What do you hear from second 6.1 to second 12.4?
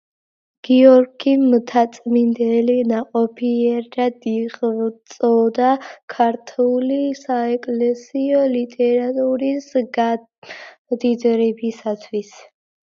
ქართული საეკლესიო ლიტერატურის გამდიდრებისათვის.